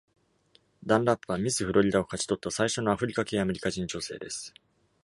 [0.83, 4.51] Dunlap は、ミスフロリダを勝ち取った最初のアフリカ系アメリカ人女性です・